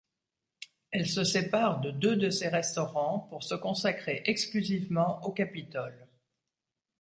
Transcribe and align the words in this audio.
Elle 0.89 1.07
se 1.07 1.23
sépare 1.23 1.79
de 1.81 1.91
deux 1.91 2.15
de 2.15 2.31
ses 2.31 2.47
restaurants 2.47 3.19
pour 3.29 3.43
se 3.43 3.53
consacrer 3.53 4.23
exclusivement 4.25 5.23
au 5.23 5.31
Capitole. 5.31 6.07